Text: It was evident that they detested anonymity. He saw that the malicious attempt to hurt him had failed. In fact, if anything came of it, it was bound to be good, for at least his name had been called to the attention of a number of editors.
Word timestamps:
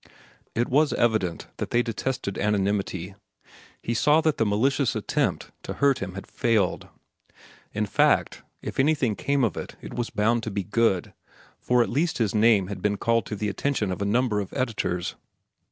It 0.55 0.67
was 0.67 0.93
evident 0.93 1.45
that 1.57 1.69
they 1.69 1.83
detested 1.83 2.35
anonymity. 2.39 3.13
He 3.83 3.93
saw 3.93 4.19
that 4.21 4.37
the 4.39 4.47
malicious 4.47 4.95
attempt 4.95 5.51
to 5.61 5.73
hurt 5.73 5.99
him 5.99 6.15
had 6.15 6.25
failed. 6.25 6.87
In 7.71 7.85
fact, 7.85 8.41
if 8.63 8.79
anything 8.79 9.15
came 9.15 9.43
of 9.43 9.55
it, 9.55 9.75
it 9.79 9.93
was 9.93 10.09
bound 10.09 10.41
to 10.41 10.49
be 10.49 10.63
good, 10.63 11.13
for 11.59 11.83
at 11.83 11.89
least 11.91 12.17
his 12.17 12.33
name 12.33 12.65
had 12.65 12.81
been 12.81 12.97
called 12.97 13.27
to 13.27 13.35
the 13.35 13.47
attention 13.47 13.91
of 13.91 14.01
a 14.01 14.05
number 14.05 14.39
of 14.39 14.51
editors. 14.55 15.13